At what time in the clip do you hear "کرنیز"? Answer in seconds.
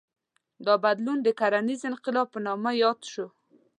1.39-1.81